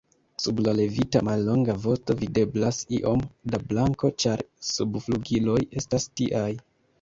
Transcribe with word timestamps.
Sub 0.43 0.59
la 0.67 0.71
levita 0.77 1.19
mallonga 1.27 1.75
vosto 1.83 2.15
videblas 2.21 2.79
iom 3.01 3.21
da 3.53 3.61
blanko, 3.67 4.11
ĉar 4.25 4.43
subflugiloj 4.71 5.61
estas 5.83 6.11
tiaj. 6.23 6.49